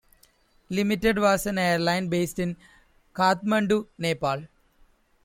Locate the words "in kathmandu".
2.39-3.85